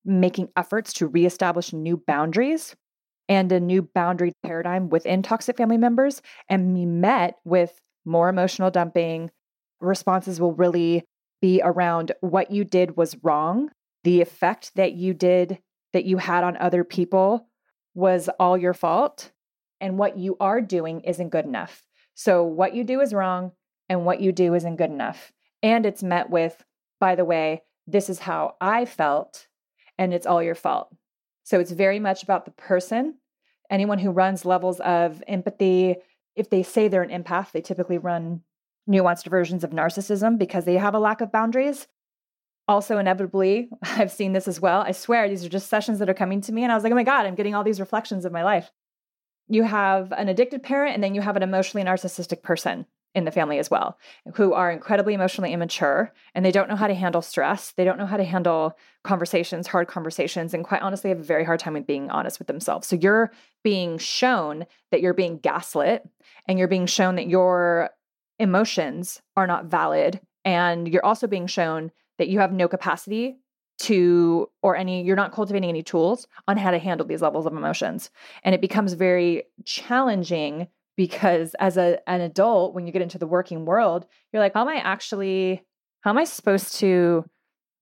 making 0.06 0.50
efforts 0.56 0.94
to 0.94 1.08
reestablish 1.08 1.74
new 1.74 1.98
boundaries 1.98 2.76
and 3.28 3.52
a 3.52 3.60
new 3.60 3.82
boundary 3.82 4.34
paradigm 4.44 4.90
within 4.90 5.22
toxic 5.22 5.58
family 5.58 5.78
members 5.78 6.22
and 6.50 6.76
be 6.76 6.86
met 6.86 7.38
with 7.44 7.80
more 8.06 8.30
emotional 8.30 8.72
dumping. 8.72 9.32
Responses 9.80 10.40
will 10.40 10.54
really 10.54 11.04
be 11.42 11.62
around 11.64 12.12
what 12.22 12.52
you 12.52 12.64
did 12.64 12.98
was 12.98 13.18
wrong, 13.24 13.70
the 14.04 14.22
effect 14.22 14.72
that 14.76 14.94
you 14.94 15.14
did 15.14 15.60
that 15.94 16.06
you 16.06 16.18
had 16.18 16.44
on 16.44 16.58
other 16.58 16.84
people 16.84 17.48
was 17.94 18.30
all 18.40 18.58
your 18.58 18.74
fault, 18.74 19.32
and 19.80 19.98
what 19.98 20.18
you 20.18 20.36
are 20.40 20.62
doing 20.62 21.02
isn't 21.02 21.30
good 21.30 21.46
enough. 21.46 21.84
So, 22.14 22.44
what 22.44 22.74
you 22.76 22.84
do 22.84 23.00
is 23.00 23.14
wrong, 23.14 23.52
and 23.90 24.06
what 24.06 24.22
you 24.22 24.32
do 24.32 24.54
isn't 24.54 24.76
good 24.76 24.90
enough. 24.90 25.32
And 25.64 25.86
it's 25.86 26.04
met 26.04 26.30
with, 26.30 26.64
by 27.00 27.16
the 27.16 27.26
way, 27.26 27.64
this 27.88 28.10
is 28.10 28.20
how 28.20 28.56
I 28.60 28.86
felt, 28.86 29.48
and 29.98 30.14
it's 30.14 30.26
all 30.26 30.44
your 30.44 30.56
fault. 30.56 30.94
So 31.46 31.60
it's 31.60 31.72
very 31.72 32.00
much 32.00 32.24
about 32.24 32.46
the 32.46 32.52
person. 32.52 33.20
Anyone 33.70 34.00
who 34.00 34.12
runs 34.12 34.46
levels 34.46 34.80
of 34.82 35.24
empathy, 35.28 35.96
if 36.36 36.50
they 36.50 36.64
say 36.64 36.88
they're 36.88 37.04
an 37.04 37.24
empath, 37.24 37.52
they 37.52 37.62
typically 37.62 38.00
run 38.00 38.42
nuanced 38.90 39.28
versions 39.28 39.64
of 39.64 39.70
narcissism 39.70 40.38
because 40.38 40.66
they 40.66 40.76
have 40.76 40.96
a 40.96 41.00
lack 41.00 41.22
of 41.22 41.32
boundaries. 41.32 41.88
Also, 42.68 42.98
inevitably, 42.98 43.70
I've 43.84 44.12
seen 44.12 44.34
this 44.34 44.48
as 44.48 44.60
well. 44.60 44.82
I 44.82 44.92
swear, 44.92 45.30
these 45.30 45.46
are 45.46 45.50
just 45.50 45.70
sessions 45.70 46.00
that 46.00 46.10
are 46.10 46.16
coming 46.16 46.42
to 46.42 46.52
me. 46.52 46.64
And 46.64 46.72
I 46.72 46.76
was 46.76 46.84
like, 46.84 46.92
oh 46.92 46.96
my 46.96 47.04
God, 47.04 47.28
I'm 47.28 47.36
getting 47.36 47.54
all 47.54 47.64
these 47.64 47.80
reflections 47.80 48.26
of 48.26 48.32
my 48.32 48.44
life. 48.44 48.72
You 49.48 49.64
have 49.64 50.12
an 50.14 50.28
addicted 50.28 50.64
parent, 50.64 50.96
and 50.96 51.04
then 51.04 51.14
you 51.14 51.22
have 51.22 51.36
an 51.36 51.44
emotionally 51.44 51.86
narcissistic 51.86 52.42
person 52.42 52.88
in 53.16 53.24
the 53.24 53.32
family 53.32 53.58
as 53.58 53.72
well, 53.72 53.98
who 54.36 54.54
are 54.54 54.70
incredibly 54.70 55.14
emotionally 55.14 55.54
immature 55.54 56.12
and 56.36 56.46
they 56.46 56.52
don't 56.52 56.68
know 56.68 56.76
how 56.76 56.88
to 56.88 56.94
handle 56.94 57.22
stress. 57.22 57.72
They 57.72 57.86
don't 57.86 57.98
know 57.98 58.06
how 58.06 58.18
to 58.18 58.26
handle 58.26 58.78
conversations, 59.04 59.68
hard 59.68 59.88
conversations, 59.88 60.54
and 60.54 60.66
quite 60.66 60.82
honestly 60.82 61.10
have 61.10 61.20
a 61.20 61.24
very 61.24 61.46
hard 61.46 61.62
time 61.62 61.74
with 61.74 61.88
being 61.88 62.12
honest 62.12 62.38
with 62.38 62.48
themselves. 62.48 62.88
So 62.88 62.98
you're 62.98 63.32
being 63.64 63.98
shown 63.98 64.66
that 64.92 65.02
you're 65.02 65.14
being 65.14 65.38
gaslit 65.38 66.08
and 66.48 66.60
you're 66.60 66.68
being 66.68 66.86
shown 66.86 67.16
that 67.16 67.28
your 67.28 67.90
emotions 68.38 69.22
are 69.38 69.48
not 69.48 69.66
valid. 69.66 70.20
And 70.44 70.88
you're 70.88 71.06
also 71.06 71.26
being 71.26 71.48
shown 71.48 71.92
that 72.18 72.28
you 72.28 72.40
have 72.40 72.52
no 72.52 72.68
capacity 72.68 73.38
to 73.78 74.50
or 74.62 74.76
any 74.76 75.04
you're 75.04 75.16
not 75.16 75.34
cultivating 75.34 75.70
any 75.70 75.84
tools 75.84 76.28
on 76.48 76.56
how 76.56 76.72
to 76.72 76.80
handle 76.80 77.06
these 77.06 77.22
levels 77.22 77.46
of 77.46 77.52
emotions 77.52 78.10
and 78.44 78.56
it 78.56 78.62
becomes 78.62 78.94
very 78.94 79.44
challenging 79.66 80.68
because 80.98 81.56
as 81.60 81.78
a 81.78 82.00
an 82.08 82.22
adult 82.22 82.74
when 82.74 82.86
you 82.88 82.94
get 82.94 83.02
into 83.02 83.18
the 83.18 83.28
working 83.28 83.66
world 83.66 84.06
you're 84.32 84.42
like 84.42 84.54
how 84.54 84.62
am 84.62 84.68
i 84.68 84.76
actually 84.76 85.64
how 86.02 86.12
am 86.12 86.18
i 86.18 86.24
supposed 86.24 86.76
to 86.76 87.26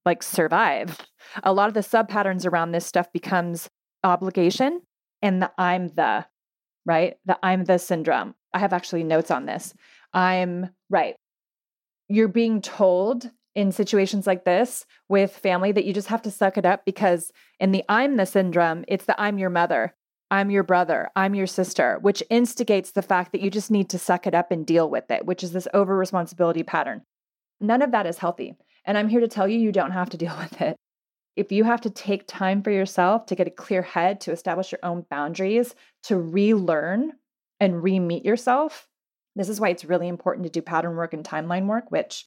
like 0.05 0.23
survive? 0.23 0.99
A 1.43 1.53
lot 1.53 1.67
of 1.67 1.73
the 1.73 1.83
sub 1.83 2.09
patterns 2.09 2.45
around 2.45 2.71
this 2.71 2.85
stuff 2.85 3.11
becomes 3.13 3.69
obligation 4.03 4.81
and 5.21 5.41
the 5.41 5.51
i'm 5.57 5.89
the 5.89 6.25
right? 6.85 7.15
The 7.25 7.37
i'm 7.43 7.65
the 7.65 7.77
syndrome. 7.77 8.35
I 8.53 8.59
have 8.59 8.73
actually 8.73 9.03
notes 9.03 9.31
on 9.31 9.45
this. 9.45 9.73
I'm 10.13 10.69
right. 10.89 11.15
You're 12.09 12.27
being 12.27 12.61
told 12.61 13.31
in 13.55 13.71
situations 13.71 14.27
like 14.27 14.45
this 14.45 14.85
with 15.07 15.31
family 15.31 15.71
that 15.71 15.85
you 15.85 15.93
just 15.93 16.09
have 16.09 16.23
to 16.23 16.31
suck 16.31 16.57
it 16.57 16.65
up 16.65 16.85
because 16.85 17.31
in 17.59 17.71
the 17.71 17.83
I'm 17.87 18.17
the 18.17 18.25
syndrome, 18.25 18.83
it's 18.87 19.05
the 19.05 19.19
I'm 19.19 19.37
your 19.37 19.49
mother. 19.49 19.95
I'm 20.33 20.49
your 20.49 20.63
brother, 20.63 21.11
I'm 21.15 21.35
your 21.35 21.45
sister, 21.45 21.99
which 22.01 22.23
instigates 22.27 22.89
the 22.89 23.03
fact 23.03 23.33
that 23.33 23.41
you 23.41 23.51
just 23.51 23.69
need 23.69 23.87
to 23.89 23.99
suck 23.99 24.25
it 24.25 24.33
up 24.33 24.49
and 24.49 24.65
deal 24.65 24.89
with 24.89 25.11
it, 25.11 25.27
which 25.27 25.43
is 25.43 25.51
this 25.51 25.67
over 25.75 25.95
responsibility 25.95 26.63
pattern. 26.63 27.03
None 27.61 27.83
of 27.83 27.91
that 27.91 28.07
is 28.07 28.17
healthy. 28.17 28.55
And 28.83 28.97
I'm 28.97 29.09
here 29.09 29.19
to 29.19 29.27
tell 29.27 29.47
you, 29.47 29.59
you 29.59 29.71
don't 29.71 29.91
have 29.91 30.09
to 30.09 30.17
deal 30.25 30.35
with 30.39 30.59
it. 30.59 30.75
If 31.35 31.51
you 31.51 31.65
have 31.65 31.81
to 31.81 31.91
take 31.91 32.25
time 32.25 32.63
for 32.63 32.71
yourself 32.71 33.27
to 33.27 33.35
get 33.35 33.45
a 33.45 33.51
clear 33.51 33.83
head, 33.83 34.21
to 34.21 34.31
establish 34.31 34.71
your 34.71 34.79
own 34.81 35.05
boundaries, 35.07 35.75
to 36.05 36.17
relearn 36.17 37.13
and 37.59 37.83
re 37.83 37.99
meet 37.99 38.25
yourself, 38.25 38.87
this 39.35 39.49
is 39.49 39.59
why 39.59 39.69
it's 39.69 39.85
really 39.85 40.07
important 40.07 40.45
to 40.45 40.49
do 40.49 40.63
pattern 40.63 40.95
work 40.95 41.13
and 41.13 41.23
timeline 41.23 41.67
work, 41.67 41.91
which 41.91 42.25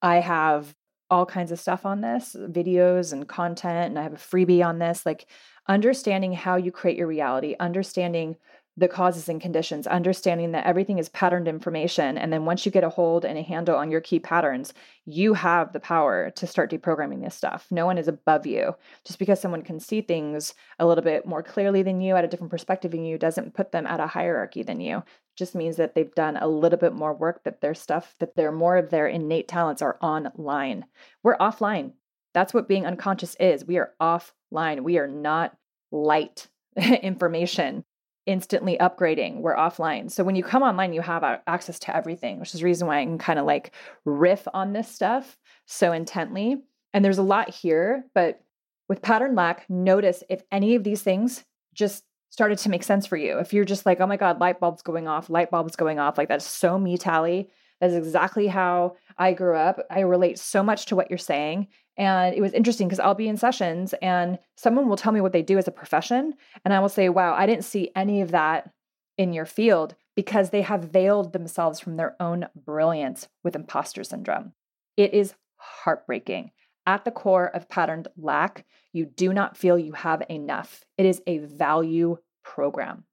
I 0.00 0.20
have 0.20 0.74
all 1.12 1.26
kinds 1.26 1.52
of 1.52 1.60
stuff 1.60 1.84
on 1.86 2.00
this 2.00 2.34
videos 2.38 3.12
and 3.12 3.28
content, 3.28 3.90
and 3.90 3.98
I 3.98 4.02
have 4.02 4.14
a 4.14 4.16
freebie 4.16 4.64
on 4.64 4.78
this. 4.78 5.04
Like, 5.04 5.26
understanding 5.68 6.32
how 6.32 6.56
you 6.56 6.72
create 6.72 6.96
your 6.96 7.06
reality, 7.06 7.54
understanding 7.60 8.36
the 8.78 8.88
causes 8.88 9.28
and 9.28 9.38
conditions, 9.38 9.86
understanding 9.86 10.52
that 10.52 10.64
everything 10.64 10.98
is 10.98 11.10
patterned 11.10 11.46
information. 11.46 12.16
And 12.16 12.32
then 12.32 12.46
once 12.46 12.64
you 12.64 12.72
get 12.72 12.84
a 12.84 12.88
hold 12.88 13.26
and 13.26 13.36
a 13.36 13.42
handle 13.42 13.76
on 13.76 13.90
your 13.90 14.00
key 14.00 14.18
patterns, 14.18 14.72
you 15.04 15.34
have 15.34 15.74
the 15.74 15.80
power 15.80 16.30
to 16.36 16.46
start 16.46 16.70
deprogramming 16.70 17.22
this 17.22 17.34
stuff. 17.34 17.66
No 17.70 17.84
one 17.84 17.98
is 17.98 18.08
above 18.08 18.46
you. 18.46 18.74
Just 19.04 19.18
because 19.18 19.40
someone 19.40 19.60
can 19.60 19.78
see 19.78 20.00
things 20.00 20.54
a 20.78 20.86
little 20.86 21.04
bit 21.04 21.26
more 21.26 21.42
clearly 21.42 21.82
than 21.82 22.00
you, 22.00 22.16
at 22.16 22.24
a 22.24 22.28
different 22.28 22.50
perspective 22.50 22.92
than 22.92 23.04
you, 23.04 23.18
doesn't 23.18 23.52
put 23.52 23.72
them 23.72 23.86
at 23.86 24.00
a 24.00 24.06
hierarchy 24.06 24.62
than 24.62 24.80
you. 24.80 25.02
Just 25.36 25.54
means 25.54 25.76
that 25.76 25.94
they've 25.94 26.14
done 26.14 26.36
a 26.36 26.46
little 26.46 26.78
bit 26.78 26.92
more 26.92 27.14
work, 27.14 27.44
that 27.44 27.60
their 27.60 27.74
stuff, 27.74 28.14
that 28.20 28.36
their 28.36 28.52
more 28.52 28.76
of 28.76 28.90
their 28.90 29.06
innate 29.06 29.48
talents 29.48 29.82
are 29.82 29.98
online. 30.02 30.84
We're 31.22 31.38
offline. 31.38 31.92
That's 32.34 32.54
what 32.54 32.68
being 32.68 32.86
unconscious 32.86 33.34
is. 33.36 33.64
We 33.64 33.78
are 33.78 33.92
offline. 34.00 34.80
We 34.82 34.98
are 34.98 35.08
not 35.08 35.56
light 35.90 36.48
information 36.76 37.84
instantly 38.26 38.76
upgrading. 38.78 39.40
We're 39.40 39.56
offline. 39.56 40.10
So 40.10 40.22
when 40.22 40.36
you 40.36 40.44
come 40.44 40.62
online, 40.62 40.92
you 40.92 41.00
have 41.00 41.24
access 41.46 41.78
to 41.80 41.96
everything, 41.96 42.38
which 42.38 42.54
is 42.54 42.60
the 42.60 42.64
reason 42.64 42.86
why 42.86 43.00
I 43.00 43.04
can 43.04 43.18
kind 43.18 43.38
of 43.38 43.46
like 43.46 43.72
riff 44.04 44.46
on 44.54 44.72
this 44.72 44.88
stuff 44.88 45.36
so 45.66 45.92
intently. 45.92 46.62
And 46.94 47.04
there's 47.04 47.18
a 47.18 47.22
lot 47.22 47.50
here, 47.50 48.04
but 48.14 48.40
with 48.88 49.02
pattern 49.02 49.34
lack, 49.34 49.68
notice 49.68 50.22
if 50.28 50.42
any 50.52 50.74
of 50.74 50.84
these 50.84 51.02
things 51.02 51.44
just 51.74 52.04
started 52.32 52.56
to 52.56 52.70
make 52.70 52.82
sense 52.82 53.06
for 53.06 53.18
you. 53.18 53.38
If 53.38 53.52
you're 53.52 53.66
just 53.66 53.84
like, 53.84 54.00
oh 54.00 54.06
my 54.06 54.16
God, 54.16 54.40
light 54.40 54.58
bulbs 54.58 54.80
going 54.80 55.06
off, 55.06 55.28
light 55.28 55.50
bulbs 55.50 55.76
going 55.76 55.98
off, 55.98 56.16
like 56.16 56.28
that's 56.28 56.46
so 56.46 56.78
me, 56.78 56.96
Talie. 56.96 57.50
That's 57.78 57.92
exactly 57.92 58.46
how 58.46 58.96
I 59.18 59.34
grew 59.34 59.54
up. 59.54 59.80
I 59.90 60.00
relate 60.00 60.38
so 60.38 60.62
much 60.62 60.86
to 60.86 60.96
what 60.96 61.10
you're 61.10 61.18
saying. 61.18 61.68
And 61.98 62.34
it 62.34 62.40
was 62.40 62.54
interesting 62.54 62.88
because 62.88 63.00
I'll 63.00 63.14
be 63.14 63.28
in 63.28 63.36
sessions 63.36 63.92
and 64.00 64.38
someone 64.56 64.88
will 64.88 64.96
tell 64.96 65.12
me 65.12 65.20
what 65.20 65.32
they 65.32 65.42
do 65.42 65.58
as 65.58 65.68
a 65.68 65.72
profession. 65.72 66.32
And 66.64 66.72
I 66.72 66.80
will 66.80 66.88
say, 66.88 67.10
wow, 67.10 67.34
I 67.34 67.44
didn't 67.44 67.64
see 67.64 67.90
any 67.94 68.22
of 68.22 68.30
that 68.30 68.72
in 69.18 69.34
your 69.34 69.44
field 69.44 69.94
because 70.16 70.50
they 70.50 70.62
have 70.62 70.84
veiled 70.84 71.34
themselves 71.34 71.80
from 71.80 71.96
their 71.96 72.16
own 72.18 72.46
brilliance 72.56 73.28
with 73.44 73.56
imposter 73.56 74.04
syndrome. 74.04 74.52
It 74.96 75.12
is 75.12 75.34
heartbreaking. 75.56 76.52
At 76.86 77.04
the 77.04 77.10
core 77.10 77.46
of 77.46 77.68
patterned 77.68 78.08
lack, 78.16 78.64
you 78.92 79.06
do 79.06 79.32
not 79.32 79.56
feel 79.56 79.78
you 79.78 79.92
have 79.92 80.22
enough. 80.28 80.84
It 80.98 81.06
is 81.06 81.22
a 81.26 81.38
value 81.38 82.18
program. 82.42 83.04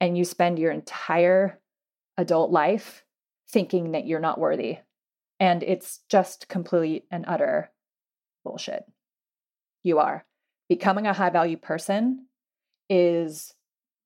And 0.00 0.16
you 0.16 0.24
spend 0.24 0.58
your 0.58 0.72
entire 0.72 1.60
adult 2.16 2.50
life 2.50 3.04
thinking 3.50 3.92
that 3.92 4.06
you're 4.06 4.20
not 4.20 4.38
worthy. 4.38 4.78
And 5.40 5.62
it's 5.62 6.00
just 6.08 6.48
complete 6.48 7.04
and 7.10 7.24
utter 7.28 7.70
bullshit. 8.44 8.84
You 9.82 9.98
are. 9.98 10.24
Becoming 10.68 11.06
a 11.06 11.12
high 11.12 11.30
value 11.30 11.56
person 11.56 12.26
is 12.90 13.54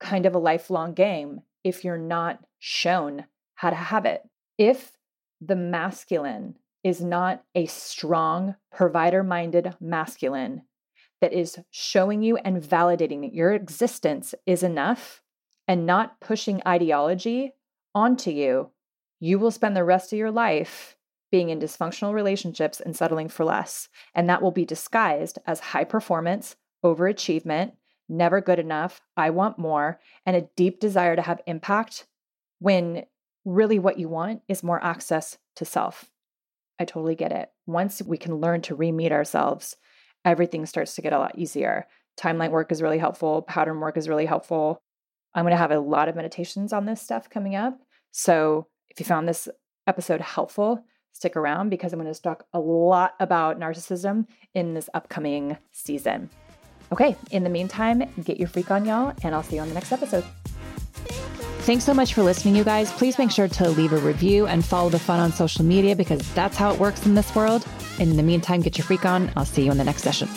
kind 0.01 0.27
of 0.27 0.35
a 0.35 0.39
lifelong 0.39 0.95
game 0.95 1.41
if 1.65 1.85
you're 1.85 1.97
not 1.97 2.45
shown 2.59 3.25
how 3.55 3.71
to 3.71 3.77
have 3.77 4.05
it. 4.05 4.23
If 4.59 4.93
the 5.41 5.57
masculine 5.57 6.57
is 6.85 7.01
not 7.01 7.45
a 7.55 7.67
strong, 7.67 8.57
provider 8.71 9.23
minded 9.23 9.75
masculine 9.81 10.63
that 11.21 11.33
is 11.33 11.59
showing 11.71 12.23
you 12.23 12.37
and 12.39 12.63
validating 12.63 13.21
that 13.23 13.35
your 13.35 13.53
existence 13.53 14.35
is 14.47 14.63
enough 14.63 15.23
and 15.69 15.87
not 15.87 16.21
pushing 16.21 16.61
ideology 16.67 17.53
onto 17.95 18.31
you, 18.31 18.71
you 19.21 19.39
will 19.39 19.51
spend 19.51 19.77
the 19.77 19.85
rest 19.85 20.13
of 20.13 20.19
your 20.19 20.31
life 20.33 20.97
being 21.31 21.49
in 21.49 21.59
dysfunctional 21.59 22.13
relationships 22.13 22.81
and 22.81 22.97
settling 22.97 23.29
for 23.29 23.45
less. 23.45 23.89
And 24.15 24.29
that 24.29 24.43
will 24.43 24.51
be 24.51 24.65
disguised 24.65 25.39
as 25.47 25.61
high 25.61 25.85
performance, 25.85 26.57
overachievement, 26.85 27.73
never 28.09 28.41
good 28.41 28.59
enough, 28.59 29.01
I 29.17 29.31
want 29.31 29.59
more, 29.59 30.01
and 30.27 30.37
a 30.37 30.49
deep 30.57 30.81
desire 30.81 31.17
to 31.17 31.23
have 31.23 31.41
impact 31.47 32.07
when 32.59 33.07
really 33.45 33.79
what 33.79 33.99
you 33.99 34.09
want 34.09 34.43
is 34.47 34.63
more 34.63 34.83
access 34.85 35.39
to 35.57 35.65
self. 35.65 36.12
I 36.83 36.85
totally 36.85 37.15
get 37.15 37.33
it. 37.33 37.49
Once 37.67 38.03
we 38.03 38.19
can 38.19 38.35
learn 38.37 38.61
to 38.63 38.75
re 38.75 38.91
meet 38.91 39.13
ourselves, 39.13 39.77
everything 40.25 40.67
starts 40.67 40.97
to 40.97 41.03
get 41.03 41.13
a 41.13 41.19
lot 41.19 41.39
easier. 41.39 41.87
Timeline 42.21 42.51
work 42.51 42.73
is 42.73 42.83
really 42.83 42.99
helpful, 42.99 43.43
pattern 43.43 43.81
work 43.81 43.97
is 43.97 44.09
really 44.09 44.27
helpful. 44.27 44.83
I'm 45.35 45.45
going 45.45 45.53
to 45.53 45.57
have 45.57 45.71
a 45.71 45.79
lot 45.79 46.09
of 46.09 46.17
meditations 46.17 46.73
on 46.73 46.85
this 46.85 47.01
stuff 47.01 47.31
coming 47.31 47.55
up. 47.55 47.79
So 48.11 48.67
if 48.91 49.01
you 49.01 49.07
found 49.07 49.27
this 49.27 49.49
episode 49.87 50.21
helpful, 50.21 50.85
stick 51.13 51.37
around 51.37 51.71
because 51.71 51.93
I'm 51.93 52.01
going 52.01 52.13
to 52.13 52.21
talk 52.21 52.45
a 52.53 52.59
lot 52.59 53.15
about 53.21 53.59
narcissism 53.59 54.27
in 54.55 54.75
this 54.75 54.91
upcoming 54.93 55.57
season. 55.71 56.29
Okay, 56.91 57.17
in 57.31 57.45
the 57.45 57.49
meantime, 57.49 58.03
get 58.25 58.39
your 58.39 58.49
freak 58.49 58.71
on, 58.71 58.85
y'all, 58.85 59.15
and 59.23 59.35
I'll 59.35 59.43
see 59.43 59.57
you 59.57 59.63
on 59.63 59.69
the 59.69 59.75
next 59.75 59.93
episode. 59.93 60.25
Thanks 61.63 61.85
so 61.85 61.95
much 61.95 62.13
for 62.13 62.25
listening, 62.25 62.57
you 62.57 62.65
guys. 62.65 62.91
Please 62.91 63.19
make 63.19 63.31
sure 63.31 63.47
to 63.47 63.71
leave 63.71 63.93
a 63.93 63.99
review 63.99 64.49
and 64.49 64.65
follow 64.65 64.91
the 64.91 64.99
fun 64.99 65.21
on 65.21 65.33
social 65.33 65.65
media 65.65 65.95
because 65.95 66.21
that's 66.35 66.57
how 66.57 66.75
it 66.75 66.81
works 66.81 67.07
in 67.07 67.15
this 67.15 67.33
world. 67.37 67.65
In 68.01 68.17
the 68.17 68.23
meantime, 68.25 68.63
get 68.63 68.77
your 68.77 68.85
freak 68.85 69.07
on. 69.07 69.31
I'll 69.37 69.45
see 69.45 69.65
you 69.65 69.71
in 69.71 69.79
the 69.79 69.85
next 69.85 70.03
session. 70.03 70.29